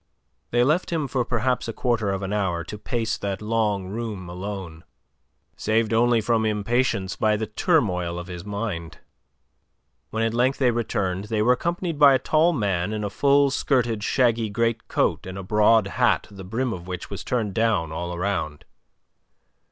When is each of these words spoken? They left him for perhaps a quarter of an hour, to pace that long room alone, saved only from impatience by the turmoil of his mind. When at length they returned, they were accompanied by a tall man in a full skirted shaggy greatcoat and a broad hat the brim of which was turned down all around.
They 0.49 0.63
left 0.63 0.89
him 0.89 1.07
for 1.07 1.23
perhaps 1.23 1.67
a 1.67 1.73
quarter 1.73 2.09
of 2.09 2.23
an 2.23 2.33
hour, 2.33 2.63
to 2.63 2.79
pace 2.79 3.19
that 3.19 3.39
long 3.39 3.85
room 3.89 4.27
alone, 4.27 4.83
saved 5.55 5.93
only 5.93 6.21
from 6.21 6.43
impatience 6.43 7.15
by 7.15 7.37
the 7.37 7.45
turmoil 7.45 8.17
of 8.17 8.25
his 8.25 8.43
mind. 8.43 8.97
When 10.09 10.23
at 10.23 10.33
length 10.33 10.57
they 10.57 10.71
returned, 10.71 11.25
they 11.25 11.43
were 11.43 11.53
accompanied 11.53 11.99
by 11.99 12.15
a 12.15 12.17
tall 12.17 12.51
man 12.51 12.93
in 12.93 13.03
a 13.03 13.11
full 13.11 13.51
skirted 13.51 14.01
shaggy 14.03 14.49
greatcoat 14.49 15.27
and 15.27 15.37
a 15.37 15.43
broad 15.43 15.85
hat 15.85 16.25
the 16.31 16.43
brim 16.43 16.73
of 16.73 16.87
which 16.87 17.11
was 17.11 17.23
turned 17.23 17.53
down 17.53 17.91
all 17.91 18.15
around. 18.15 18.65